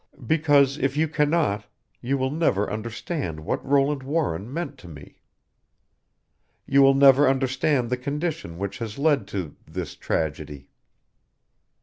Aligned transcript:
Because 0.25 0.79
if 0.79 0.97
you 0.97 1.07
cannot 1.07 1.67
you 2.01 2.17
will 2.17 2.31
never 2.31 2.71
understand 2.73 3.41
what 3.41 3.63
Roland 3.63 4.01
Warren 4.01 4.51
meant 4.51 4.79
to 4.79 4.87
me. 4.87 5.21
You 6.65 6.81
will 6.81 6.95
never 6.95 7.29
understand 7.29 7.91
the 7.91 7.97
condition 7.97 8.57
which 8.57 8.79
has 8.79 8.97
led 8.97 9.27
to 9.27 9.55
this 9.67 9.95
tragedy." 9.95 10.69